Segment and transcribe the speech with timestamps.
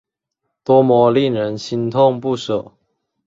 [0.63, 2.71] 多么令人心痛不舍